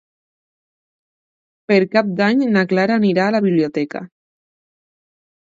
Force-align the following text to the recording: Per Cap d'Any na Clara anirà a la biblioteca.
Per 1.71 1.77
Cap 1.97 2.09
d'Any 2.21 2.41
na 2.57 2.65
Clara 2.73 2.97
anirà 3.03 3.27
a 3.29 3.35
la 3.37 3.43
biblioteca. 3.49 4.03